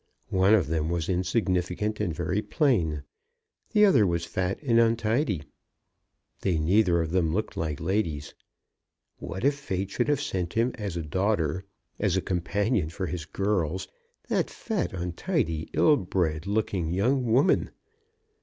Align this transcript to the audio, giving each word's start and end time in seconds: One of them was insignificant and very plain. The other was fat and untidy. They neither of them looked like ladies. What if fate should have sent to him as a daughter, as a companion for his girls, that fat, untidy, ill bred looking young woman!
One 0.31 0.55
of 0.55 0.65
them 0.65 0.89
was 0.89 1.07
insignificant 1.09 1.99
and 1.99 2.11
very 2.11 2.41
plain. 2.41 3.03
The 3.71 3.85
other 3.85 4.07
was 4.07 4.25
fat 4.25 4.57
and 4.63 4.79
untidy. 4.79 5.43
They 6.39 6.57
neither 6.57 7.03
of 7.03 7.11
them 7.11 7.31
looked 7.35 7.55
like 7.55 7.79
ladies. 7.79 8.33
What 9.19 9.45
if 9.45 9.53
fate 9.53 9.91
should 9.91 10.07
have 10.07 10.19
sent 10.19 10.49
to 10.53 10.59
him 10.59 10.71
as 10.73 10.97
a 10.97 11.03
daughter, 11.03 11.65
as 11.99 12.17
a 12.17 12.21
companion 12.23 12.89
for 12.89 13.05
his 13.05 13.25
girls, 13.25 13.87
that 14.27 14.49
fat, 14.49 14.91
untidy, 14.91 15.69
ill 15.73 15.97
bred 15.97 16.47
looking 16.47 16.89
young 16.89 17.23
woman! 17.31 17.69